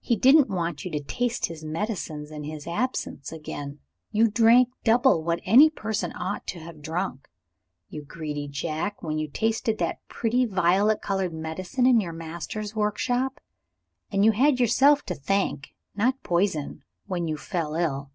He 0.00 0.16
didn't 0.16 0.50
want 0.50 0.84
you 0.84 0.90
to 0.90 0.98
taste 1.00 1.46
his 1.46 1.62
medicines 1.64 2.32
in 2.32 2.42
his 2.42 2.66
absence 2.66 3.30
again. 3.30 3.78
You 4.10 4.26
drank 4.28 4.70
double 4.82 5.22
what 5.22 5.38
any 5.44 5.70
person 5.70 6.12
ought 6.14 6.48
to 6.48 6.58
have 6.58 6.82
drunk, 6.82 7.30
you 7.88 8.02
greedy 8.02 8.48
Jack, 8.48 9.04
when 9.04 9.20
you 9.20 9.28
tasted 9.28 9.78
that 9.78 10.00
pretty 10.08 10.46
violet 10.46 11.00
colored 11.00 11.32
medicine 11.32 11.86
in 11.86 12.00
your 12.00 12.12
master's 12.12 12.74
workshop. 12.74 13.38
And 14.10 14.24
you 14.24 14.32
had 14.32 14.58
yourself 14.58 15.04
to 15.04 15.14
thank 15.14 15.76
not 15.94 16.24
poison, 16.24 16.82
when 17.06 17.28
you 17.28 17.36
fell 17.36 17.76
ill." 17.76 18.10